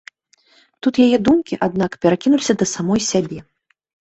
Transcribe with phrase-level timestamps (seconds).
[0.87, 3.39] Тут яе думкі, аднак, перакінуліся да самой сябе.